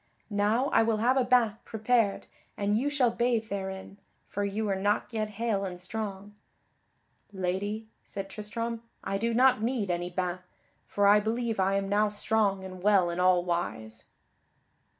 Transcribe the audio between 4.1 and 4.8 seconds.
for you are